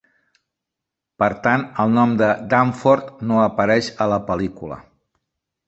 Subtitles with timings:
[1.23, 4.83] Per tant, el nom de Danforth no apareix a la pel·lícula.